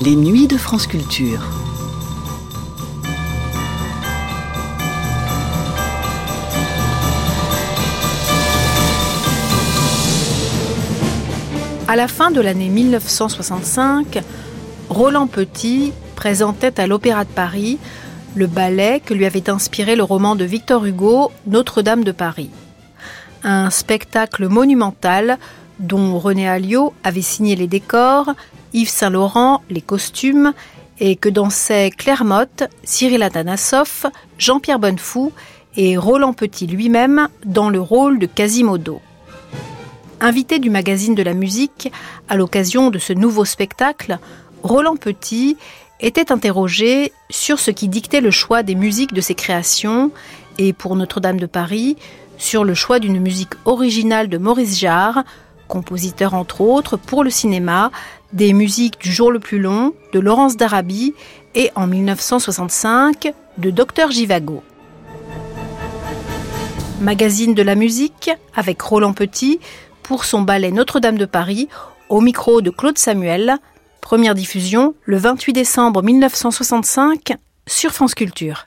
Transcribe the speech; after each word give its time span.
Les 0.00 0.14
nuits 0.14 0.46
de 0.46 0.56
France 0.56 0.86
Culture. 0.86 1.42
À 11.88 11.96
la 11.96 12.06
fin 12.06 12.30
de 12.30 12.40
l'année 12.40 12.68
1965, 12.68 14.20
Roland 14.88 15.26
Petit 15.26 15.92
présentait 16.14 16.78
à 16.80 16.86
l'Opéra 16.86 17.24
de 17.24 17.30
Paris 17.30 17.78
le 18.36 18.46
ballet 18.46 19.02
que 19.04 19.14
lui 19.14 19.26
avait 19.26 19.50
inspiré 19.50 19.96
le 19.96 20.04
roman 20.04 20.36
de 20.36 20.44
Victor 20.44 20.84
Hugo, 20.84 21.32
Notre-Dame 21.48 22.04
de 22.04 22.12
Paris. 22.12 22.50
Un 23.42 23.70
spectacle 23.70 24.46
monumental 24.46 25.38
dont 25.80 26.20
René 26.20 26.48
Alliot 26.48 26.94
avait 27.02 27.20
signé 27.20 27.56
les 27.56 27.66
décors, 27.66 28.34
Yves 28.72 28.90
Saint-Laurent 28.90 29.62
les 29.70 29.80
costumes, 29.80 30.52
et 31.00 31.16
que 31.16 31.28
dansaient 31.28 31.90
Claire 31.90 32.24
Cyril 32.82 33.22
Atanasoff, 33.22 34.06
Jean-Pierre 34.36 34.78
Bonnefou 34.78 35.32
et 35.76 35.96
Roland 35.96 36.32
Petit 36.32 36.66
lui-même 36.66 37.28
dans 37.44 37.70
le 37.70 37.80
rôle 37.80 38.18
de 38.18 38.26
Quasimodo. 38.26 39.00
Invité 40.20 40.58
du 40.58 40.70
magazine 40.70 41.14
de 41.14 41.22
la 41.22 41.34
musique 41.34 41.92
à 42.28 42.36
l'occasion 42.36 42.90
de 42.90 42.98
ce 42.98 43.12
nouveau 43.12 43.44
spectacle, 43.44 44.18
Roland 44.64 44.96
Petit 44.96 45.56
était 46.00 46.32
interrogé 46.32 47.12
sur 47.30 47.60
ce 47.60 47.70
qui 47.70 47.88
dictait 47.88 48.20
le 48.20 48.32
choix 48.32 48.64
des 48.64 48.74
musiques 48.74 49.12
de 49.12 49.20
ses 49.20 49.34
créations 49.34 50.10
et 50.58 50.72
pour 50.72 50.96
Notre-Dame 50.96 51.38
de 51.38 51.46
Paris, 51.46 51.96
sur 52.36 52.64
le 52.64 52.74
choix 52.74 52.98
d'une 52.98 53.20
musique 53.20 53.54
originale 53.64 54.28
de 54.28 54.38
Maurice 54.38 54.78
Jarre, 54.78 55.24
compositeur 55.68 56.34
entre 56.34 56.60
autres 56.62 56.96
pour 56.96 57.22
le 57.22 57.30
cinéma, 57.30 57.90
des 58.32 58.52
musiques 58.52 59.00
du 59.00 59.12
jour 59.12 59.30
le 59.30 59.40
plus 59.40 59.58
long 59.58 59.94
de 60.12 60.18
Laurence 60.18 60.56
d'Arabie 60.56 61.14
et 61.54 61.70
en 61.74 61.86
1965 61.86 63.32
de 63.58 63.70
Dr 63.70 64.10
Givago. 64.10 64.62
Magazine 67.00 67.54
de 67.54 67.62
la 67.62 67.74
musique 67.74 68.30
avec 68.54 68.80
Roland 68.80 69.12
Petit 69.12 69.60
pour 70.02 70.24
son 70.24 70.42
ballet 70.42 70.70
Notre-Dame 70.70 71.18
de 71.18 71.26
Paris 71.26 71.68
au 72.08 72.20
micro 72.20 72.60
de 72.60 72.70
Claude 72.70 72.98
Samuel. 72.98 73.56
Première 74.00 74.34
diffusion 74.34 74.94
le 75.04 75.16
28 75.16 75.52
décembre 75.52 76.02
1965 76.02 77.34
sur 77.66 77.92
France 77.92 78.14
Culture. 78.14 78.66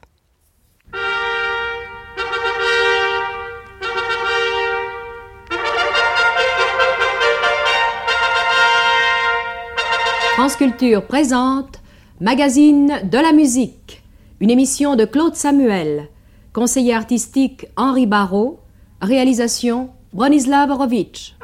France 10.41 10.55
Culture 10.55 11.05
présente 11.05 11.81
Magazine 12.19 13.01
de 13.03 13.17
la 13.19 13.31
musique, 13.31 14.01
une 14.39 14.49
émission 14.49 14.95
de 14.95 15.05
Claude 15.05 15.35
Samuel, 15.35 16.07
conseiller 16.51 16.95
artistique 16.95 17.67
Henri 17.77 18.07
Barrault, 18.07 18.59
réalisation 19.03 19.91
Bronislav 20.13 20.67
Borovitch. 20.67 21.35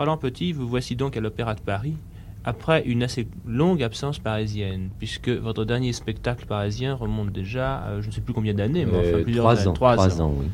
Roland 0.00 0.16
Petit, 0.16 0.54
vous 0.54 0.66
voici 0.66 0.96
donc 0.96 1.14
à 1.18 1.20
l'Opéra 1.20 1.54
de 1.54 1.60
Paris, 1.60 1.92
après 2.42 2.82
une 2.86 3.02
assez 3.02 3.28
longue 3.46 3.82
absence 3.82 4.18
parisienne, 4.18 4.88
puisque 4.98 5.28
votre 5.28 5.66
dernier 5.66 5.92
spectacle 5.92 6.46
parisien 6.46 6.94
remonte 6.94 7.30
déjà, 7.32 7.76
à 7.84 8.00
je 8.00 8.06
ne 8.06 8.10
sais 8.10 8.22
plus 8.22 8.32
combien 8.32 8.54
d'années, 8.54 8.86
mais 8.86 8.96
enfin 8.96 9.18
Euh, 9.18 9.22
plusieurs 9.24 9.44
trois 9.44 9.58
années, 9.58 9.68
ans, 9.68 9.72
trois 9.74 9.92
trois 9.96 10.22
ans. 10.22 10.28
ans, 10.28 10.34
oui. 10.38 10.46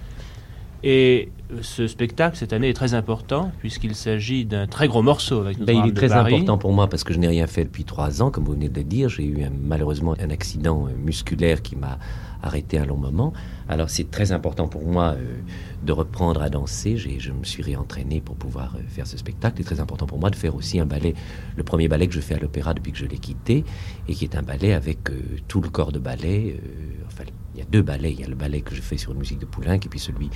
Et 0.83 1.29
ce 1.63 1.87
spectacle, 1.87 2.37
cette 2.37 2.53
année, 2.53 2.69
est 2.71 2.75
très 2.75 2.95
important, 2.95 3.53
puisqu'il 3.61 3.95
s'agit 3.95 4.45
d'un 4.45 4.67
très 4.67 4.89
gros 4.89 5.03
morceau 5.03 5.41
avec 5.41 5.59
Ben, 5.59 5.77
il 5.85 5.91
est 5.91 5.95
très 5.95 6.09
Paris. 6.09 6.35
important 6.35 6.59
pour 6.59 6.73
moi 6.73 6.89
parce 6.89 7.05
que 7.05 7.13
je 7.15 7.19
n'ai 7.19 7.29
rien 7.29 7.47
fait 7.47 7.65
depuis 7.65 7.85
trois 7.85 8.21
ans, 8.23 8.31
comme 8.31 8.45
vous 8.45 8.53
venez 8.53 8.69
de 8.69 8.77
le 8.79 8.85
dire. 8.85 9.09
J'ai 9.09 9.25
eu 9.25 9.45
un- 9.45 9.51
malheureusement 9.51 10.15
un 10.21 10.31
accident 10.31 10.87
euh, 10.87 10.91
musculaire 10.97 11.63
qui 11.63 11.77
m'a 11.77 11.99
arrêté 12.43 12.79
un 12.79 12.85
long 12.85 12.97
moment. 12.97 13.33
Alors 13.69 13.91
c'est 13.91 14.11
très 14.11 14.31
important 14.33 14.69
pour 14.69 14.85
moi 14.87 15.15
euh, 15.17 15.37
de 15.85 15.93
reprendre 15.93 16.43
à 16.43 16.49
danser. 16.51 16.97
J'ai- 16.97 17.19
Je 17.21 17.33
me 17.33 17.45
suis 17.45 17.63
réentraîné 17.63 18.21
pour 18.21 18.37
pouvoir 18.37 18.75
euh, 18.77 18.81
faire 18.89 19.07
ce 19.07 19.17
spectacle. 19.17 19.57
C'est 19.59 19.65
très 19.65 19.81
important 19.81 20.07
pour 20.07 20.19
moi 20.19 20.31
de 20.31 20.37
faire 20.37 20.55
aussi 20.55 20.79
un 20.81 20.87
ballet, 20.87 21.15
le 21.57 21.63
premier 21.63 21.89
ballet 21.89 22.07
que 22.09 22.15
je 22.15 22.21
fais 22.21 22.35
à 22.35 22.39
l'opéra 22.39 22.75
depuis 22.75 22.93
que 22.93 22.99
je 22.99 23.07
l'ai 23.07 23.19
quitté, 23.19 23.65
et 24.09 24.15
qui 24.15 24.25
est 24.25 24.37
un 24.37 24.43
ballet 24.43 24.73
avec 24.75 25.11
euh, 25.11 25.21
tout 25.49 25.61
le 25.61 25.69
corps 25.69 25.93
de 25.93 25.99
ballet. 26.01 26.61
enfin, 27.07 27.25
il 27.55 27.61
y 27.61 27.63
a 27.63 27.67
deux 27.71 27.83
ballets. 27.83 28.13
Il 28.13 28.21
y 28.21 28.25
a 28.25 28.29
le 28.29 28.35
ballet 28.35 28.61
que 28.61 28.75
je 28.75 28.83
fais 28.83 28.99
sur 28.99 29.13
une 29.13 29.19
musique 29.19 29.39
de 29.39 29.47
Poulenc, 29.47 29.75
et 29.77 29.89
puis 29.89 29.99
celui 29.99 30.29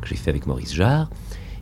que 0.00 0.08
j'ai 0.08 0.16
fait 0.16 0.30
avec 0.30 0.46
Maurice 0.46 0.74
Jarre. 0.74 1.10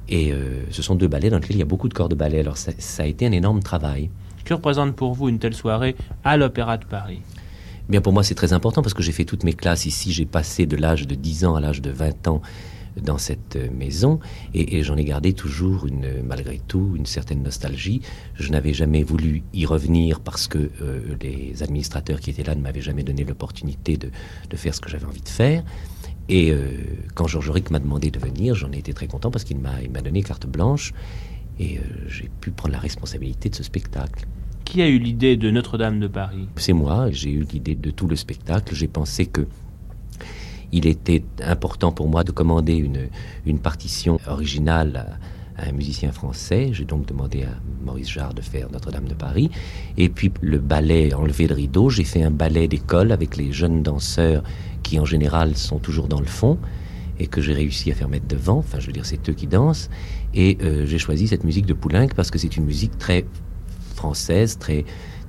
Et 0.09 0.33
euh, 0.33 0.63
ce 0.71 0.83
sont 0.83 0.95
deux 0.95 1.09
ballets 1.09 1.31
dans 1.31 1.39
lesquels 1.39 1.57
il 1.57 1.61
y 1.61 1.63
a 1.63 1.67
beaucoup 1.67 1.89
de 1.89 1.95
corps 1.95 2.09
de 2.09 2.15
ballet. 2.15 2.41
Alors 2.41 2.57
ça, 2.57 2.73
ça 2.79 3.03
a 3.03 3.07
été 3.07 3.27
un 3.27 3.33
énorme 3.33 3.61
travail. 3.61 4.11
Que 4.45 4.55
représente 4.55 4.95
pour 4.95 5.15
vous 5.15 5.29
une 5.29 5.39
telle 5.39 5.55
soirée 5.55 5.97
à 6.23 6.37
l'Opéra 6.37 6.77
de 6.79 6.85
Paris? 6.85 7.21
Eh 7.89 7.91
Bien 7.91 8.01
pour 8.01 8.13
moi 8.13 8.23
c'est 8.23 8.35
très 8.35 8.53
important 8.53 8.83
parce 8.83 8.95
que 8.95 9.03
j'ai 9.03 9.13
fait 9.13 9.25
toutes 9.25 9.43
mes 9.43 9.53
classes 9.53 9.87
ici. 9.87 10.13
J'ai 10.13 10.27
passé 10.27 10.67
de 10.67 10.77
l'âge 10.77 11.07
de 11.07 11.15
10 11.15 11.45
ans 11.47 11.57
à 11.57 11.61
l'âge 11.61 11.83
de 11.83 11.91
20 11.91 12.29
ans 12.29 12.43
dans 13.03 13.19
cette 13.19 13.57
euh, 13.57 13.69
maison 13.71 14.21
et, 14.55 14.79
et 14.79 14.83
j'en 14.83 14.97
ai 14.97 15.05
gardé 15.05 15.33
toujours 15.33 15.87
une, 15.87 16.23
malgré 16.25 16.61
tout 16.67 16.95
une 16.97 17.07
certaine 17.07 17.43
nostalgie. 17.43 18.01
Je 18.35 18.51
n'avais 18.51 18.73
jamais 18.73 19.03
voulu 19.03 19.43
y 19.53 19.67
revenir 19.67 20.21
parce 20.21 20.49
que 20.49 20.71
euh, 20.81 21.17
les 21.21 21.63
administrateurs 21.63 22.21
qui 22.21 22.31
étaient 22.31 22.45
là 22.45 22.55
ne 22.55 22.63
m'avaient 22.63 22.81
jamais 22.81 23.03
donné 23.03 23.25
l'opportunité 23.25 23.97
de, 23.97 24.11
de 24.49 24.57
faire 24.57 24.75
ce 24.75 24.81
que 24.81 24.89
j'avais 24.89 25.07
envie 25.07 25.21
de 25.21 25.29
faire. 25.29 25.63
Et 26.29 26.51
euh, 26.51 26.69
quand 27.15 27.27
Georges 27.27 27.49
Auric 27.51 27.71
m'a 27.71 27.79
demandé 27.79 28.11
de 28.11 28.19
venir, 28.19 28.55
j'en 28.55 28.73
ai 28.73 28.79
été 28.79 28.93
très 28.93 29.07
content 29.07 29.31
parce 29.31 29.45
qu'il 29.45 29.59
m'a 29.59 30.01
donné 30.03 30.23
carte 30.23 30.47
blanche 30.47 30.93
et 31.59 31.79
euh, 31.79 31.83
j'ai 32.09 32.31
pu 32.41 32.51
prendre 32.51 32.73
la 32.73 32.81
responsabilité 32.81 33.49
de 33.49 33.55
ce 33.55 33.63
spectacle. 33.63 34.27
Qui 34.65 34.83
a 34.83 34.89
eu 34.89 34.99
l'idée 34.99 35.37
de 35.37 35.51
Notre-Dame 35.51 36.01
de 36.01 36.09
Paris? 36.09 36.49
C'est 36.57 36.73
moi, 36.73 37.11
j'ai 37.11 37.31
eu 37.31 37.45
l'idée 37.45 37.77
de 37.77 37.91
tout 37.91 38.09
le 38.09 38.17
spectacle. 38.17 38.75
J'ai 38.75 38.89
pensé 38.89 39.27
que 39.27 39.47
il 40.73 40.87
était 40.87 41.23
important 41.41 41.93
pour 41.93 42.09
moi 42.09 42.25
de 42.25 42.33
commander 42.33 42.75
une, 42.75 43.09
une 43.47 43.61
partition 43.61 44.19
originale 44.27 44.97
à, 45.57 45.63
à 45.63 45.69
un 45.69 45.73
musicien 45.73 46.13
français. 46.13 46.71
J'ai 46.73 46.85
donc 46.85 47.07
demandé 47.07 47.45
à 47.45 47.55
Maurice 47.85 48.11
Jarre 48.11 48.35
de 48.35 48.43
faire 48.43 48.71
Notre-Dame 48.71 49.07
de 49.07 49.15
Paris. 49.15 49.51
Et 49.97 50.09
puis 50.09 50.33
le 50.41 50.59
ballet 50.59 51.15
Enlever 51.15 51.47
le 51.47 51.55
rideau, 51.55 51.89
j'ai 51.89 52.05
fait 52.05 52.23
un 52.23 52.31
ballet 52.31 52.69
d'école 52.69 53.13
avec 53.13 53.37
les 53.37 53.53
jeunes 53.53 53.83
danseurs 53.83 54.43
qui 54.87 55.01
en 55.01 55.05
général 55.05 55.57
sont 55.57 55.79
toujours 55.81 56.07
dans 56.07 56.21
le 56.21 56.27
fond 56.27 56.59
et 57.19 57.27
que 57.27 57.41
j'ai 57.41 57.53
réussi 57.53 57.91
à 57.91 57.95
faire 57.95 58.09
mettre 58.09 58.29
devant. 58.29 58.59
Enfin, 58.59 58.79
je 58.79 58.87
veux 58.87 58.93
dire, 58.93 59.05
c'est 59.05 59.29
eux 59.29 59.33
qui 59.33 59.49
dansent. 59.49 59.91
Et 60.33 60.59
euh, 60.63 60.87
j'ai 60.87 60.99
choisi 60.99 61.27
cette 61.27 61.43
musique 61.43 61.67
de 61.67 61.73
Poulenc 61.73 62.07
parce 62.15 62.31
que 62.31 62.39
c'est 62.39 62.57
une 62.57 62.65
musique 62.65 62.97
très 62.97 63.25
française, 63.97 64.59
très 64.59 64.85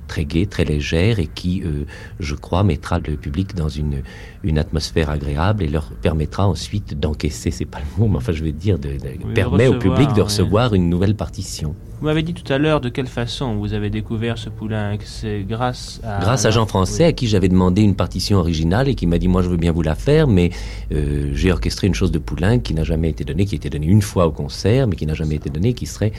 très 0.08 0.24
gaie, 0.24 0.46
très 0.46 0.64
légère 0.64 1.20
et 1.20 1.28
qui, 1.28 1.62
euh, 1.62 1.84
je 2.18 2.34
crois, 2.34 2.64
mettra 2.64 2.98
le 2.98 3.16
public 3.16 3.54
dans 3.54 3.68
une, 3.68 4.02
une 4.42 4.58
atmosphère 4.58 5.10
agréable 5.10 5.62
et 5.62 5.68
leur 5.68 5.90
permettra 6.02 6.48
ensuite 6.48 6.98
d'encaisser, 6.98 7.50
c'est 7.52 7.64
pas 7.66 7.78
le 7.78 8.02
mot, 8.02 8.08
mais 8.08 8.16
enfin 8.16 8.32
je 8.32 8.42
vais 8.42 8.52
dire, 8.52 8.78
de, 8.78 8.88
de- 8.88 8.98
Oui, 9.24 9.34
permet 9.34 9.68
au 9.68 9.78
public 9.78 10.08
de 10.08 10.14
oui. 10.14 10.20
recevoir 10.22 10.74
une 10.74 10.88
nouvelle 10.88 11.14
partition. 11.14 11.76
Vous 12.00 12.06
m'avez 12.06 12.22
dit 12.22 12.32
tout 12.32 12.50
à 12.52 12.58
l'heure 12.58 12.80
de 12.80 12.88
quelle 12.88 13.08
façon 13.08 13.56
vous 13.56 13.72
avez 13.74 13.90
découvert 13.90 14.38
ce 14.38 14.48
Poulenc. 14.50 14.98
C'est 15.04 15.42
grâce 15.42 16.00
à... 16.04 16.20
Grâce 16.20 16.44
à 16.44 16.50
Jean 16.50 16.64
Français, 16.64 17.04
à 17.04 17.12
qui 17.12 17.26
j'avais 17.26 17.48
demandé 17.48 17.82
une 17.82 17.96
partition 17.96 18.38
originale 18.38 18.88
et 18.88 18.94
qui 18.94 19.06
m'a 19.08 19.18
dit 19.18 19.26
moi 19.28 19.42
je 19.42 19.48
veux 19.48 19.56
bien 19.56 19.72
vous 19.72 19.82
la 19.82 19.96
faire, 19.96 20.28
mais 20.28 20.50
euh, 20.92 21.30
j'ai 21.34 21.50
orchestré 21.52 21.86
une 21.88 21.94
chose 21.94 22.12
de 22.12 22.18
Poulenc 22.18 22.60
qui 22.60 22.72
n'a 22.72 22.84
jamais 22.84 23.10
été 23.10 23.24
donnée, 23.24 23.44
qui 23.46 23.54
a 23.54 23.58
été 23.58 23.68
donnée 23.68 23.86
une 23.88 24.02
fois 24.02 24.26
au 24.26 24.32
concert, 24.32 24.86
mais 24.86 24.94
qui 24.96 25.06
n'a 25.06 25.14
jamais 25.14 25.34
été 25.34 25.50
donnée, 25.50 25.74
qui 25.74 25.86
serait 25.86 26.12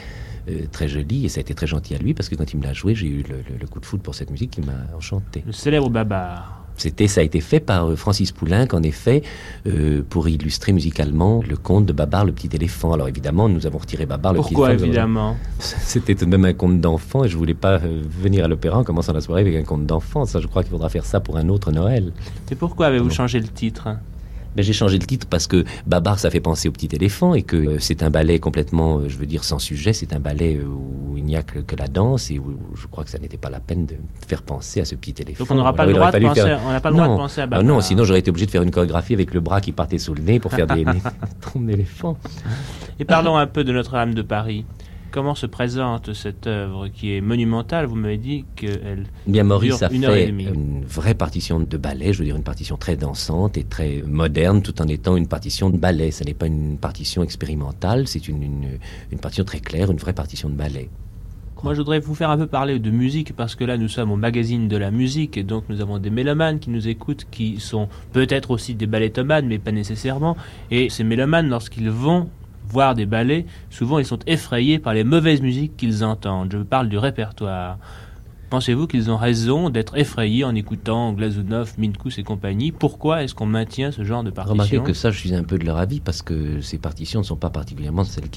euh, 0.50 0.60
très 0.70 0.86
jolie 0.88 1.24
et 1.24 1.28
ça 1.30 1.38
a 1.38 1.42
été 1.42 1.54
très 1.54 1.66
gentil 1.66 1.94
à 1.94 1.98
lui 1.98 2.12
parce 2.12 2.28
que 2.28 2.34
quand 2.34 2.52
il 2.52 2.58
me 2.58 2.64
l'a 2.64 2.72
joué, 2.74 2.94
j'ai 2.94 3.06
eu 3.06 3.24
le, 3.28 3.36
le- 3.36 3.58
le 3.60 3.66
coup 3.66 3.79
de 3.80 3.86
foudre 3.86 4.02
pour 4.02 4.14
cette 4.14 4.30
musique 4.30 4.52
qui 4.52 4.60
m'a 4.60 4.72
enchanté. 4.96 5.42
Le 5.46 5.52
célèbre 5.52 5.90
Babar. 5.90 6.60
C'était, 6.80 7.08
ça 7.08 7.20
a 7.20 7.24
été 7.24 7.42
fait 7.42 7.60
par 7.60 7.90
euh, 7.90 7.94
Francis 7.96 8.32
Poulenc, 8.32 8.68
en 8.72 8.82
effet, 8.82 9.22
euh, 9.66 10.02
pour 10.08 10.30
illustrer 10.30 10.72
musicalement 10.72 11.42
le 11.46 11.56
conte 11.58 11.84
de 11.84 11.92
Babar 11.92 12.24
le 12.24 12.32
petit 12.32 12.48
éléphant. 12.54 12.94
Alors 12.94 13.06
évidemment, 13.06 13.50
nous 13.50 13.66
avons 13.66 13.76
retiré 13.76 14.06
Babar 14.06 14.32
le 14.32 14.40
petit 14.40 14.54
éléphant. 14.54 14.62
Pourquoi 14.62 14.86
évidemment 14.86 15.36
C'était 15.58 16.14
tout 16.14 16.24
de 16.24 16.30
même 16.30 16.46
un 16.46 16.54
conte 16.54 16.80
d'enfant 16.80 17.24
et 17.24 17.28
je 17.28 17.36
voulais 17.36 17.52
pas 17.52 17.74
euh, 17.74 18.02
venir 18.08 18.46
à 18.46 18.48
l'opéra 18.48 18.78
en 18.78 18.84
commençant 18.84 19.12
la 19.12 19.20
soirée 19.20 19.42
avec 19.42 19.56
un 19.56 19.62
conte 19.62 19.84
d'enfant. 19.84 20.24
Ça, 20.24 20.40
je 20.40 20.46
crois 20.46 20.62
qu'il 20.62 20.70
faudra 20.70 20.88
faire 20.88 21.04
ça 21.04 21.20
pour 21.20 21.36
un 21.36 21.50
autre 21.50 21.70
Noël. 21.70 22.12
Et 22.50 22.54
pourquoi 22.54 22.86
avez-vous 22.86 23.10
changé 23.10 23.40
le 23.40 23.48
titre? 23.48 23.88
Ben, 24.56 24.62
j'ai 24.64 24.72
changé 24.72 24.98
le 24.98 25.06
titre 25.06 25.26
parce 25.28 25.46
que 25.46 25.64
Babar, 25.86 26.18
ça 26.18 26.30
fait 26.30 26.40
penser 26.40 26.68
au 26.68 26.72
petit 26.72 26.88
éléphant 26.92 27.34
et 27.34 27.42
que 27.42 27.56
euh, 27.56 27.78
c'est 27.78 28.02
un 28.02 28.10
ballet 28.10 28.38
complètement, 28.38 28.98
euh, 28.98 29.08
je 29.08 29.16
veux 29.16 29.26
dire, 29.26 29.44
sans 29.44 29.58
sujet. 29.58 29.92
C'est 29.92 30.12
un 30.12 30.18
ballet 30.18 30.56
euh, 30.56 30.66
où 30.66 31.16
il 31.16 31.24
n'y 31.24 31.36
a 31.36 31.42
que, 31.42 31.60
que, 31.60 31.76
la 31.76 31.86
danse 31.86 32.30
et 32.30 32.38
où 32.38 32.58
je 32.74 32.86
crois 32.86 33.04
que 33.04 33.10
ça 33.10 33.18
n'était 33.18 33.36
pas 33.36 33.50
la 33.50 33.60
peine 33.60 33.86
de 33.86 33.94
faire 34.26 34.42
penser 34.42 34.80
à 34.80 34.84
ce 34.84 34.94
petit 34.94 35.14
éléphant. 35.20 35.44
Donc 35.44 35.52
on 35.52 35.54
n'aura 35.54 35.72
pas, 35.72 35.86
le 35.86 35.92
droit, 35.92 36.10
de 36.10 36.18
penser, 36.18 36.40
faire... 36.40 36.60
on 36.66 36.80
pas 36.80 36.90
le 36.90 36.96
droit 36.96 37.08
de 37.08 37.16
penser 37.16 37.40
à 37.42 37.46
Babar. 37.46 37.60
Ah 37.60 37.62
non, 37.62 37.80
sinon 37.80 38.04
j'aurais 38.04 38.20
été 38.20 38.30
obligé 38.30 38.46
de 38.46 38.50
faire 38.50 38.62
une 38.62 38.70
chorégraphie 38.70 39.14
avec 39.14 39.32
le 39.34 39.40
bras 39.40 39.60
qui 39.60 39.72
partait 39.72 39.98
sous 39.98 40.14
le 40.14 40.22
nez 40.22 40.40
pour 40.40 40.52
faire 40.52 40.66
des 40.66 40.84
trompes 41.40 41.66
d'éléphant. 41.66 42.16
Et 42.98 43.04
parlons 43.04 43.36
un 43.36 43.46
peu 43.46 43.64
de 43.64 43.72
Notre-Dame 43.72 44.14
de 44.14 44.22
Paris. 44.22 44.64
Comment 45.10 45.34
se 45.34 45.46
présente 45.46 46.12
cette 46.14 46.46
œuvre 46.46 46.86
qui 46.86 47.16
est 47.16 47.20
monumentale? 47.20 47.86
Vous 47.86 47.96
m'avez 47.96 48.16
dit 48.16 48.44
qu'elle 48.54 49.06
Bien, 49.26 49.42
Maurice 49.42 49.82
a 49.82 49.88
fait 49.88 50.28
une 50.28 50.84
vraie 50.84 51.14
partition 51.14 51.58
de 51.58 51.76
ballet, 51.76 52.12
je 52.12 52.20
veux 52.20 52.24
dire 52.24 52.36
une 52.36 52.44
partition 52.44 52.76
très 52.76 52.96
dansante 52.96 53.56
et 53.56 53.64
très 53.64 54.04
moderne, 54.06 54.62
tout 54.62 54.80
en 54.80 54.86
étant 54.86 55.16
une 55.16 55.26
partition 55.26 55.68
de 55.70 55.76
ballet. 55.76 56.12
Ce 56.12 56.22
n'est 56.22 56.34
pas 56.34 56.46
une 56.46 56.78
partition 56.78 57.24
expérimentale, 57.24 58.06
c'est 58.06 58.28
une, 58.28 58.42
une, 58.42 58.78
une 59.10 59.18
partition 59.18 59.42
très 59.44 59.58
claire, 59.58 59.90
une 59.90 59.98
vraie 59.98 60.12
partition 60.12 60.48
de 60.48 60.54
ballet. 60.54 60.88
Moi, 61.62 61.74
je 61.74 61.78
voudrais 61.80 62.00
vous 62.00 62.14
faire 62.14 62.30
un 62.30 62.38
peu 62.38 62.46
parler 62.46 62.78
de 62.78 62.90
musique 62.90 63.34
parce 63.34 63.54
que 63.54 63.64
là, 63.64 63.76
nous 63.76 63.88
sommes 63.88 64.10
au 64.12 64.16
magazine 64.16 64.68
de 64.68 64.76
la 64.76 64.90
musique 64.90 65.36
et 65.36 65.42
donc 65.42 65.64
nous 65.68 65.80
avons 65.80 65.98
des 65.98 66.08
mélomanes 66.08 66.58
qui 66.58 66.70
nous 66.70 66.88
écoutent, 66.88 67.26
qui 67.30 67.60
sont 67.60 67.88
peut-être 68.12 68.50
aussi 68.52 68.74
des 68.74 68.86
ballettomanes, 68.86 69.46
mais 69.46 69.58
pas 69.58 69.72
nécessairement. 69.72 70.36
Et 70.70 70.88
ces 70.88 71.04
mélomanes, 71.04 71.48
lorsqu'ils 71.48 71.90
vont 71.90 72.30
voir 72.70 72.94
des 72.94 73.06
ballets, 73.06 73.46
souvent 73.68 73.98
ils 73.98 74.06
sont 74.06 74.20
effrayés 74.26 74.78
par 74.78 74.94
les 74.94 75.04
mauvaises 75.04 75.42
musiques 75.42 75.76
qu'ils 75.76 76.04
entendent. 76.04 76.52
Je 76.52 76.58
parle 76.58 76.88
du 76.88 76.98
répertoire. 76.98 77.78
Pensez-vous 78.50 78.88
qu'ils 78.88 79.12
ont 79.12 79.16
raison 79.16 79.70
d'être 79.70 79.96
effrayés 79.96 80.42
en 80.42 80.56
écoutant 80.56 81.12
Glazunov, 81.12 81.74
Minkus 81.78 82.18
et 82.18 82.24
compagnie? 82.24 82.72
Pourquoi 82.72 83.22
est-ce 83.22 83.32
qu'on 83.32 83.46
maintient 83.46 83.92
ce 83.92 84.02
genre 84.02 84.24
de 84.24 84.30
partitions 84.30 84.54
Remarquez 84.54 84.80
que 84.80 84.92
ça, 84.92 85.12
je 85.12 85.20
suis 85.20 85.32
un 85.36 85.44
peu 85.44 85.56
de 85.56 85.64
leur 85.64 85.76
avis 85.76 86.00
parce 86.00 86.20
que 86.20 86.60
ces 86.60 86.76
partitions 86.76 87.20
ne 87.20 87.24
sont 87.24 87.36
pas 87.36 87.50
particulièrement 87.50 88.02
celles 88.02 88.28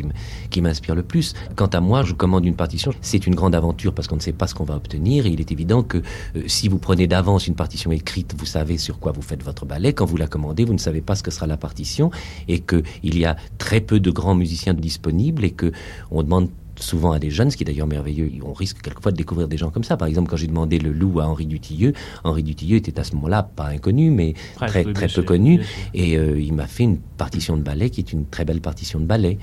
qui 0.51 0.61
m'inspirent 0.61 0.93
le 0.93 1.01
plus. 1.01 1.33
Quant 1.55 1.65
à 1.65 1.79
moi, 1.79 2.03
je 2.03 2.13
commande 2.13 2.45
une 2.45 2.55
partition. 2.55 2.91
C'est 3.01 3.25
une 3.25 3.33
grande 3.33 3.55
aventure 3.55 3.91
parce 3.91 4.07
qu'on 4.07 4.17
ne 4.17 4.21
sait 4.21 4.33
pas 4.33 4.45
ce 4.45 4.53
qu'on 4.53 4.65
va 4.65 4.75
obtenir 4.75 5.25
et 5.25 5.29
il 5.29 5.39
est 5.39 5.51
évident 5.51 5.81
que 5.81 5.97
euh, 6.35 6.43
si 6.45 6.67
vous 6.67 6.77
prenez 6.77 7.07
d'avance 7.07 7.47
une 7.47 7.55
partition 7.55 7.91
écrite, 7.91 8.35
vous 8.37 8.45
savez 8.45 8.77
sur 8.77 8.99
quoi 8.99 9.13
vous 9.13 9.23
faites 9.23 9.41
votre 9.41 9.65
ballet. 9.65 9.93
Quand 9.93 10.05
vous 10.05 10.17
la 10.17 10.27
commandez, 10.27 10.63
vous 10.63 10.73
ne 10.73 10.77
savez 10.77 11.01
pas 11.01 11.15
ce 11.15 11.23
que 11.23 11.31
sera 11.31 11.47
la 11.47 11.57
partition 11.57 12.11
et 12.47 12.59
qu'il 12.59 13.17
y 13.17 13.25
a 13.25 13.35
très 13.57 13.81
peu 13.81 13.99
de 13.99 14.11
grands 14.11 14.35
musiciens 14.35 14.75
disponibles 14.75 15.43
et 15.43 15.51
que 15.51 15.71
on 16.11 16.21
demande 16.21 16.49
souvent 16.79 17.11
à 17.11 17.19
des 17.19 17.29
jeunes, 17.29 17.51
ce 17.51 17.57
qui 17.57 17.63
est 17.63 17.65
d'ailleurs 17.65 17.87
merveilleux. 17.87 18.31
On 18.43 18.53
risque 18.53 18.81
quelquefois 18.81 19.11
de 19.11 19.17
découvrir 19.17 19.47
des 19.47 19.57
gens 19.57 19.69
comme 19.69 19.83
ça. 19.83 19.97
Par 19.97 20.07
exemple, 20.07 20.29
quand 20.29 20.37
j'ai 20.37 20.47
demandé 20.47 20.79
le 20.79 20.91
loup 20.91 21.19
à 21.19 21.27
Henri 21.27 21.45
Dutilleux, 21.45 21.93
Henri 22.23 22.43
Dutilleux 22.43 22.77
était 22.77 22.99
à 22.99 23.03
ce 23.03 23.15
moment-là 23.15 23.43
pas 23.43 23.67
inconnu, 23.67 24.09
mais 24.09 24.33
très, 24.55 24.83
très 24.93 25.07
peu 25.07 25.23
connu. 25.23 25.61
Et 25.93 26.17
euh, 26.17 26.39
il 26.39 26.53
m'a 26.53 26.67
fait 26.67 26.83
une 26.83 26.97
partition 26.97 27.57
de 27.57 27.61
ballet 27.61 27.89
qui 27.89 28.01
est 28.01 28.11
une 28.11 28.25
très 28.25 28.45
belle 28.45 28.61
partition 28.61 28.99
de 28.99 29.05
ballet. 29.05 29.37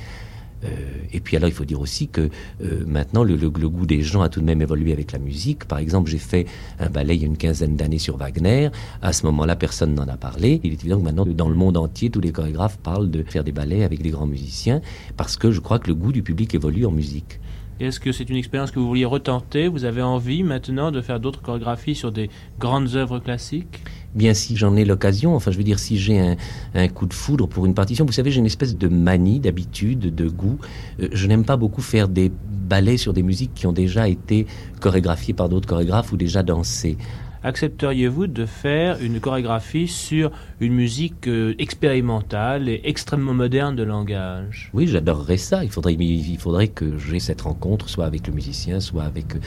Euh, 0.65 0.69
et 1.13 1.21
puis 1.21 1.37
alors, 1.37 1.49
il 1.49 1.55
faut 1.55 1.65
dire 1.65 1.81
aussi 1.81 2.09
que 2.09 2.29
euh, 2.63 2.85
maintenant, 2.87 3.25
le, 3.25 3.37
goût 3.37 3.87
des 3.87 4.03
gens 4.03 4.23
a 4.23 4.29
tout 4.29 4.41
de 4.41 4.45
même 4.45 4.63
évolué 4.63 4.93
avec 4.93 5.13
la 5.13 5.19
musique. 5.19 5.65
Par 5.65 5.79
exemple, 5.79 6.11
j'ai 6.11 6.19
fait 6.19 6.47
un 6.79 6.89
ballet 6.89 7.17
il 7.17 7.23
y 7.23 7.25
a 7.25 7.27
une 7.27 7.37
quinzaine 7.37 7.77
d'années 7.77 7.99
sur 7.99 8.17
Wagner. 8.17 8.71
À 9.03 9.13
ce 9.13 9.27
moment-là, 9.27 9.57
personne 9.57 9.95
n'en 9.95 10.09
a 10.09 10.17
parlé. 10.17 10.61
Il 10.65 10.73
est 10.73 10.81
évident 10.81 10.99
que 10.99 11.05
maintenant, 11.05 11.27
dans 11.27 11.49
le 11.49 11.55
monde 11.55 11.77
entier, 11.77 12.11
tous 12.11 12.21
les 12.21 12.33
chorégraphes 12.33 12.79
parlent 12.79 13.11
de 13.11 13.23
faire 13.23 13.45
des 13.45 13.53
ballets 13.53 13.85
avec 13.85 14.03
des 14.03 14.11
grands 14.11 14.27
musiciens, 14.27 14.81
parce 15.17 15.37
que 15.37 15.51
je 15.51 15.61
crois 15.61 15.79
que 15.79 15.89
le 15.89 15.95
goût 15.95 16.13
du 16.13 16.23
public 16.23 16.55
évolue 16.55 16.87
en 16.87 16.91
musique. 16.91 17.41
Est-ce 17.81 17.99
que 17.99 18.13
c'est 18.13 18.29
une 18.29 18.37
expérience 18.37 18.71
que 18.73 18.79
vous 18.79 18.87
vouliez 18.87 19.07
retenter? 19.07 19.67
Vous 19.67 19.87
avez 19.87 20.03
envie 20.03 20.43
maintenant 20.43 20.91
de 20.91 21.01
faire 21.01 21.19
d'autres 21.19 21.41
chorégraphies 21.41 21.95
sur 21.95 22.13
des 22.13 22.29
grandes 22.59 22.95
œuvres 22.95 23.21
classiques? 23.21 23.83
Bien 24.15 24.35
si 24.35 24.57
j'en 24.57 24.77
ai 24.77 24.85
l'occasion, 24.85 25.37
enfin 25.37 25.51
je 25.51 25.57
veux 25.57 25.65
dire 25.65 25.79
si 25.79 25.99
j'ai 25.99 26.37
un, 26.75 26.89
coup 26.89 27.07
de 27.07 27.15
foudre 27.15 27.47
pour 27.47 27.67
une 27.67 27.75
partition, 27.75 28.05
vous 28.05 28.13
savez 28.13 28.31
j'ai 28.31 28.41
une 28.41 28.47
espèce 28.47 28.77
de 28.77 28.89
manie, 28.89 29.39
d'habitude, 29.39 30.15
de 30.15 30.29
goût. 30.29 30.59
Euh, 31.01 31.09
je 31.13 31.27
n'aime 31.27 31.45
pas 31.45 31.57
beaucoup 31.57 31.83
faire 31.83 32.09
des 32.09 32.33
ballets 32.69 32.97
sur 32.97 33.13
des 33.13 33.23
musiques 33.23 33.55
qui 33.55 33.67
ont 33.67 33.73
déjà 33.73 34.09
été 34.09 34.47
chorégraphiées 34.81 35.35
par 35.35 35.49
d'autres 35.49 35.69
chorégraphes 35.69 36.13
ou 36.13 36.17
déjà 36.17 36.43
dansées 36.43 36.97
accepteriez-vous 37.43 38.27
de 38.27 38.47
faire 38.47 38.99
une 39.01 39.21
chorégraphie 39.21 39.89
sur 39.89 40.31
une 40.61 40.75
musique 40.75 41.27
euh, 41.27 41.55
expérimentale 41.59 42.69
et 42.69 42.81
extrêmement 42.85 43.35
moderne 43.35 43.77
de 43.77 43.83
langage? 43.83 44.71
Oui, 44.75 44.87
j'adorerais 44.87 45.37
ça. 45.37 45.65
Il 45.65 45.71
faudrait, 45.71 45.95
il 45.95 46.39
faudrait 46.39 46.69
que 46.69 46.99
j'ai 46.99 47.21
cette 47.21 47.43
rencontre, 47.43 47.89
soit 47.89 48.07
avec 48.07 48.27
le 48.27 48.33
musicien, 48.33 48.81
soit 48.81 49.05
avec 49.05 49.37
euh, 49.37 49.41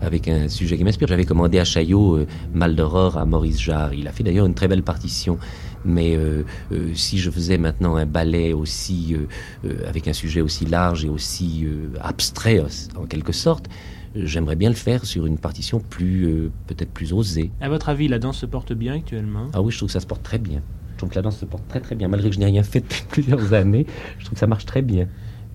avec 0.00 0.28
un 0.28 0.48
sujet 0.48 0.76
qui 0.76 0.84
m'inspire. 0.84 1.08
J'avais 1.08 1.24
commandé 1.24 1.58
à 1.58 1.64
Chaillot 1.64 2.16
euh, 2.16 2.26
Mal 2.52 2.76
d'aurore 2.76 3.18
à 3.18 3.24
Maurice 3.24 3.60
Jarre. 3.60 3.94
Il 3.94 4.08
a 4.08 4.12
fait 4.12 4.22
d'ailleurs 4.22 4.46
une 4.46 4.54
très 4.54 4.68
belle 4.68 4.82
partition. 4.82 5.38
Mais 5.82 6.18
si 6.92 7.16
je 7.16 7.30
faisais 7.30 7.56
maintenant 7.56 7.96
un 7.96 8.04
ballet 8.04 8.52
aussi 8.52 9.16
avec 9.86 10.08
un 10.08 10.12
sujet 10.12 10.42
aussi 10.42 10.66
large 10.66 11.06
et 11.06 11.08
aussi 11.08 11.66
abstrait 12.02 12.62
en 12.96 13.06
quelque 13.06 13.32
sorte, 13.32 13.66
j'aimerais 14.14 14.56
bien 14.56 14.68
le 14.68 14.74
faire 14.74 15.04
sur 15.04 15.26
une 15.26 15.38
partition 15.38 15.80
plus, 15.80 16.24
euh, 16.24 16.52
peut-être 16.66 16.90
plus 16.90 17.12
osée. 17.12 17.50
À 17.60 17.68
votre 17.68 17.88
avis, 17.88 18.08
la 18.08 18.18
danse 18.18 18.38
se 18.38 18.46
porte 18.46 18.72
bien 18.72 18.94
actuellement? 18.94 19.48
Ah 19.52 19.62
oui, 19.62 19.72
je 19.72 19.76
trouve 19.78 19.88
que 19.88 19.92
ça 19.92 20.00
se 20.00 20.06
porte 20.06 20.22
très 20.22 20.38
bien. 20.38 20.62
Je 20.92 20.98
trouve 20.98 21.10
que 21.10 21.14
la 21.14 21.22
danse 21.22 21.38
se 21.38 21.44
porte 21.44 21.66
très 21.68 21.80
très 21.80 21.94
bien, 21.94 22.08
malgré 22.08 22.28
que 22.28 22.34
je 22.34 22.40
n'ai 22.40 22.46
rien 22.46 22.62
fait 22.62 22.80
depuis 22.80 23.02
plusieurs 23.08 23.52
années. 23.54 23.86
Je 24.18 24.24
trouve 24.24 24.34
que 24.34 24.40
ça 24.40 24.46
marche 24.46 24.66
très 24.66 24.82
bien. 24.82 25.08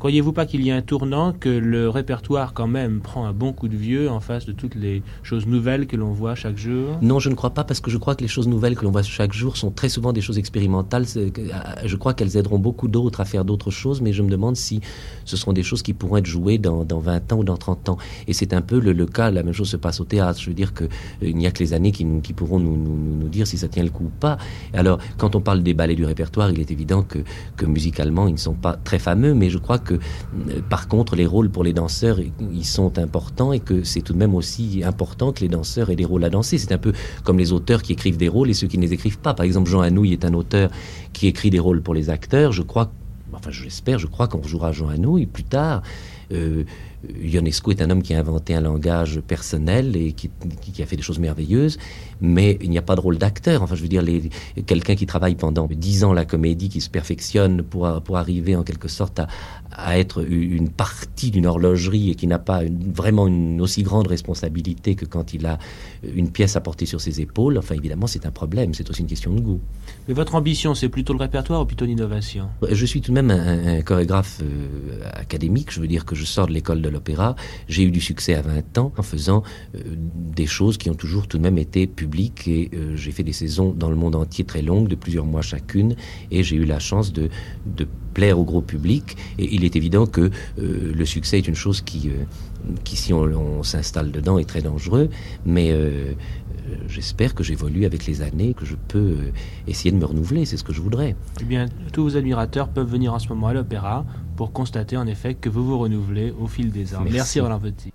Croyez-vous 0.05 0.33
pas 0.33 0.45
qu'il 0.45 0.63
y 0.63 0.69
a 0.69 0.75
un 0.75 0.83
tournant, 0.83 1.33
que 1.33 1.49
le 1.49 1.89
répertoire 1.89 2.53
quand 2.53 2.67
même 2.67 2.99
prend 2.99 3.25
un 3.25 3.33
bon 3.33 3.53
coup 3.53 3.67
de 3.67 3.75
vieux 3.75 4.07
en 4.07 4.19
face 4.19 4.45
de 4.45 4.51
toutes 4.51 4.75
les 4.75 5.01
choses 5.23 5.47
nouvelles 5.47 5.87
que 5.87 5.95
l'on 5.95 6.11
voit 6.11 6.35
chaque 6.35 6.59
jour? 6.59 6.99
Non, 7.01 7.17
je 7.17 7.31
ne 7.31 7.33
crois 7.33 7.55
pas 7.55 7.63
parce 7.63 7.79
que 7.79 7.89
je 7.89 7.97
crois 7.97 8.13
que 8.13 8.21
les 8.21 8.27
choses 8.27 8.47
nouvelles 8.47 8.75
que 8.75 8.85
l'on 8.85 8.91
voit 8.91 9.01
chaque 9.01 9.33
jour 9.33 9.57
sont 9.57 9.71
très 9.71 9.89
souvent 9.89 10.13
des 10.13 10.21
choses 10.21 10.37
expérimentales. 10.37 11.05
Ah, 11.51 11.77
je 11.83 11.95
crois 11.95 12.13
qu'elles 12.13 12.37
aideront 12.37 12.59
beaucoup 12.59 12.87
d'autres 12.87 13.19
à 13.19 13.25
faire 13.25 13.45
d'autres 13.45 13.71
choses, 13.71 13.99
mais 14.01 14.13
je 14.13 14.21
me 14.21 14.29
demande 14.29 14.57
si 14.57 14.79
ce 15.23 15.37
seront 15.37 15.53
des 15.53 15.63
choses 15.63 15.81
qui 15.81 15.95
pourront 15.95 16.17
être 16.17 16.27
jouées 16.27 16.59
dans, 16.59 16.85
dans 16.85 16.99
20 16.99 17.33
ans 17.33 17.37
ou 17.37 17.43
dans 17.43 17.57
30 17.57 17.89
ans. 17.89 17.97
Et 18.27 18.33
c'est 18.33 18.53
un 18.53 18.61
peu 18.61 18.79
le, 18.79 19.05
cas, 19.07 19.31
la 19.31 19.41
même 19.41 19.55
chose 19.55 19.69
se 19.69 19.77
passe 19.77 19.99
au 20.01 20.05
théâtre. 20.05 20.39
Je 20.39 20.45
veux 20.45 20.55
dire 20.55 20.75
qu'il 20.75 20.87
euh, 21.23 21.31
n'y 21.31 21.47
a 21.47 21.51
que 21.51 21.63
les 21.63 21.73
années 21.73 21.91
qui, 21.91 22.05
qui 22.21 22.33
pourront 22.33 22.59
nous, 22.59 22.77
nous, 22.77 22.95
nous, 22.95 23.27
dire 23.27 23.47
si 23.47 23.57
ça 23.57 23.69
tient 23.69 23.83
le 23.83 23.89
coup 23.89 24.03
ou 24.03 24.11
pas. 24.19 24.37
Alors, 24.71 24.99
quand 25.17 25.35
on 25.35 25.41
parle 25.41 25.63
des 25.63 25.73
ballets 25.73 25.95
du 25.95 26.05
répertoire, 26.05 26.51
il 26.51 26.59
est 26.59 26.69
évident 26.69 27.01
que, 27.01 27.17
que 27.57 27.65
musicalement, 27.65 28.27
ils 28.27 28.33
ne 28.33 28.37
sont 28.37 28.53
pas 28.53 28.73
très 28.73 28.99
fameux, 28.99 29.33
mais 29.33 29.49
je 29.49 29.57
crois 29.57 29.79
que 29.79 29.94
euh, 29.95 30.61
par 30.69 30.87
contre, 30.87 31.15
les 31.15 31.25
rôles 31.25 31.49
pour 31.49 31.63
les 31.63 31.73
danseurs, 31.73 32.19
ils 32.19 32.65
sont 32.65 32.97
importants 32.97 33.53
et 33.53 33.59
que 33.59 33.83
c'est 33.83 34.01
tout 34.01 34.13
de 34.13 34.17
même 34.17 34.35
aussi 34.35 34.83
important 34.85 35.31
que 35.31 35.41
les 35.41 35.49
danseurs 35.49 35.89
aient 35.89 35.95
des 35.95 36.05
rôles 36.05 36.23
à 36.23 36.29
danser. 36.29 36.57
C'est 36.57 36.71
un 36.71 36.77
peu 36.77 36.93
comme 37.23 37.37
les 37.37 37.51
auteurs 37.51 37.81
qui 37.81 37.93
écrivent 37.93 38.17
des 38.17 38.29
rôles 38.29 38.49
et 38.49 38.53
ceux 38.53 38.67
qui 38.67 38.77
ne 38.77 38.83
les 38.83 38.93
écrivent 38.93 39.19
pas. 39.19 39.33
Par 39.33 39.45
exemple, 39.45 39.69
Jean 39.69 39.81
Anouilh 39.81 40.13
est 40.13 40.25
un 40.25 40.33
auteur 40.33 40.69
qui 41.13 41.27
écrit 41.27 41.49
des 41.49 41.59
rôles 41.59 41.81
pour 41.81 41.93
les 41.93 42.09
acteurs. 42.09 42.51
Je 42.51 42.61
crois, 42.61 42.91
enfin 43.33 43.51
j'espère, 43.51 43.99
je 43.99 44.07
crois 44.07 44.27
qu'on 44.27 44.43
jouera 44.43 44.71
Jean 44.71 44.89
Anouilh 44.89 45.25
plus 45.25 45.43
tard. 45.43 45.81
Euh, 46.31 46.63
Ionesco 47.21 47.71
est 47.71 47.81
un 47.81 47.89
homme 47.89 48.01
qui 48.01 48.13
a 48.13 48.19
inventé 48.19 48.55
un 48.55 48.61
langage 48.61 49.21
personnel 49.21 49.95
et 49.95 50.13
qui, 50.13 50.29
a 50.81 50.85
fait 50.85 50.95
des 50.95 51.03
choses 51.03 51.19
merveilleuses, 51.19 51.77
mais 52.19 52.57
il 52.61 52.69
n'y 52.69 52.77
a 52.77 52.81
pas 52.81 52.95
de 52.95 53.01
rôle 53.01 53.17
d'acteur. 53.17 53.61
Enfin, 53.61 53.75
je 53.75 53.81
veux 53.81 53.87
dire, 53.87 54.03
quelqu'un 54.65 54.95
qui 54.95 55.05
travaille 55.05 55.35
pendant 55.35 55.67
dix 55.67 56.03
ans 56.03 56.13
la 56.13 56.25
comédie, 56.25 56.69
qui 56.69 56.81
se 56.81 56.89
perfectionne 56.89 57.61
pour, 57.61 58.01
pour 58.01 58.17
arriver 58.17 58.55
en 58.55 58.63
quelque 58.63 58.87
sorte 58.87 59.19
à, 59.19 59.27
à 59.77 59.99
être 59.99 60.25
une 60.27 60.69
partie 60.69 61.31
d'une 61.31 61.45
horlogerie 61.45 62.11
et 62.11 62.15
qui 62.15 62.27
n'a 62.27 62.39
pas 62.39 62.61
vraiment 62.93 63.27
une 63.27 63.61
aussi 63.61 63.83
grande 63.83 64.07
responsabilité 64.07 64.95
que 64.95 65.05
quand 65.05 65.33
il 65.33 65.45
a 65.45 65.59
une 66.03 66.31
pièce 66.31 66.55
à 66.55 66.61
porter 66.61 66.85
sur 66.85 67.01
ses 67.01 67.21
épaules, 67.21 67.57
enfin 67.57 67.75
évidemment 67.75 68.07
c'est 68.07 68.25
un 68.25 68.31
problème, 68.31 68.73
c'est 68.73 68.89
aussi 68.89 69.01
une 69.01 69.07
question 69.07 69.33
de 69.33 69.41
goût. 69.41 69.59
Mais 70.07 70.13
votre 70.13 70.35
ambition, 70.35 70.75
c'est 70.75 70.89
plutôt 70.89 71.13
le 71.13 71.19
répertoire 71.19 71.61
ou 71.61 71.65
plutôt 71.65 71.85
l'innovation? 71.85 72.47
Je 72.69 72.85
suis 72.85 73.01
tout 73.01 73.11
de 73.11 73.15
même 73.21 73.31
un, 73.31 73.81
chorégraphe 73.81 74.41
euh, 74.41 74.99
académique, 75.13 75.71
je 75.71 75.81
veux 75.81 75.87
dire 75.87 76.05
que 76.05 76.14
je 76.15 76.25
sors 76.25 76.47
de 76.47 76.53
l'école 76.53 76.81
de 76.81 76.89
l'opéra, 76.89 77.35
j'ai 77.67 77.83
eu 77.83 77.91
du 77.91 78.01
succès 78.01 78.33
à 78.33 78.41
20 78.41 78.77
ans 78.77 78.91
en 78.97 79.03
faisant 79.03 79.43
euh, 79.75 79.79
des 79.85 80.47
choses 80.47 80.77
qui 80.77 80.89
ont 80.89 80.95
toujours 80.95 81.27
tout 81.27 81.37
de 81.37 81.43
même 81.43 81.57
été 81.57 81.87
publiques 81.87 82.47
et 82.47 82.69
euh, 82.73 82.95
j'ai 82.95 83.11
fait 83.11 83.23
des 83.23 83.33
saisons 83.33 83.71
dans 83.71 83.89
le 83.89 83.95
monde 83.95 84.15
entier 84.15 84.45
très 84.45 84.61
longues, 84.61 84.87
de 84.87 84.95
plusieurs 84.95 85.25
mois 85.25 85.41
chacune, 85.41 85.95
et 86.31 86.43
j'ai 86.43 86.55
eu 86.55 86.65
la 86.65 86.79
chance 86.79 87.13
de, 87.13 87.29
de 87.65 87.87
plaire 88.13 88.39
au 88.39 88.43
gros 88.43 88.61
public. 88.61 89.17
Et 89.37 89.53
il 89.53 89.63
est 89.63 89.75
évident 89.75 90.05
que 90.05 90.31
euh, 90.59 90.93
le 90.93 91.05
succès 91.05 91.37
est 91.37 91.47
une 91.47 91.55
chose 91.55 91.81
qui, 91.81 92.09
qui 92.83 92.95
si 92.95 93.13
on, 93.13 93.63
s'installe 93.63 94.11
dedans, 94.11 94.37
est 94.37 94.45
très 94.45 94.61
dangereux. 94.61 95.09
Mais 95.45 95.73
j'espère 96.87 97.35
que 97.35 97.43
j'évolue 97.43 97.85
avec 97.85 98.05
les 98.05 98.21
années, 98.21 98.53
que 98.53 98.65
je 98.65 98.75
peux 98.75 99.17
essayer 99.67 99.91
de 99.91 99.97
me 99.97 100.05
renouveler. 100.05 100.45
C'est 100.45 100.57
ce 100.57 100.63
que 100.63 100.73
je 100.73 100.81
voudrais. 100.81 101.15
Eh 101.41 101.45
bien, 101.45 101.67
tous 101.93 102.03
vos 102.03 102.17
admirateurs 102.17 102.69
peuvent 102.69 102.89
venir 102.89 103.13
en 103.13 103.19
ce 103.19 103.29
moment 103.29 103.47
à 103.47 103.53
l'opéra 103.53 104.05
pour 104.35 104.51
constater 104.51 104.97
en 104.97 105.07
effet 105.07 105.35
que 105.35 105.49
vous 105.49 105.65
vous 105.65 105.79
renouvelez 105.79 106.33
au 106.39 106.47
fil 106.47 106.71
des 106.71 106.95
ans. 106.95 106.99
Merci, 107.01 107.13
Merci 107.13 107.39
Roland 107.39 107.59
Petit. 107.59 107.91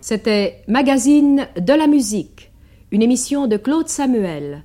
C'était 0.00 0.62
Magazine 0.68 1.48
de 1.60 1.72
la 1.72 1.88
musique, 1.88 2.52
une 2.92 3.02
émission 3.02 3.48
de 3.48 3.56
Claude 3.56 3.88
Samuel, 3.88 4.62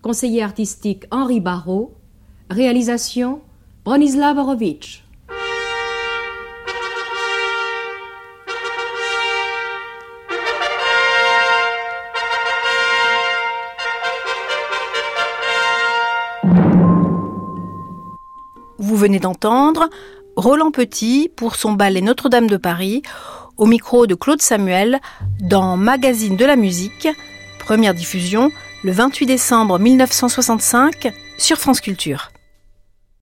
conseiller 0.00 0.42
artistique 0.42 1.06
Henri 1.10 1.40
Barrault, 1.40 1.92
réalisation 2.50 3.40
Bronislav. 3.84 4.36
Vous 18.78 18.96
venez 18.96 19.18
d'entendre 19.18 19.90
Roland 20.36 20.70
Petit 20.70 21.28
pour 21.34 21.56
son 21.56 21.72
ballet 21.72 22.00
Notre-Dame 22.00 22.46
de 22.46 22.56
Paris 22.56 23.02
au 23.60 23.66
micro 23.66 24.06
de 24.06 24.14
Claude 24.14 24.40
Samuel 24.40 25.00
dans 25.38 25.76
Magazine 25.76 26.34
de 26.34 26.46
la 26.46 26.56
musique, 26.56 27.06
première 27.58 27.92
diffusion 27.92 28.50
le 28.82 28.90
28 28.90 29.26
décembre 29.26 29.78
1965 29.78 31.12
sur 31.36 31.58
France 31.58 31.82
Culture. 31.82 32.32